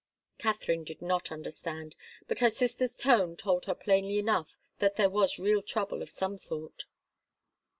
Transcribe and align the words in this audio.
Katharine 0.39 0.83
did 0.83 0.99
not 1.03 1.31
understand, 1.31 1.95
but 2.27 2.39
her 2.39 2.49
sister's 2.49 2.95
tone 2.95 3.35
told 3.37 3.65
her 3.65 3.75
plainly 3.75 4.17
enough 4.17 4.57
that 4.79 4.95
there 4.95 5.11
was 5.11 5.37
real 5.37 5.61
trouble 5.61 6.01
of 6.01 6.09
some 6.09 6.39
sort. 6.39 6.85